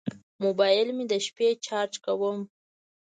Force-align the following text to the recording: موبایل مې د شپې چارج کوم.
موبایل 0.43 0.87
مې 0.97 1.05
د 1.11 1.13
شپې 1.25 1.47
چارج 1.65 1.93
کوم. 2.05 2.39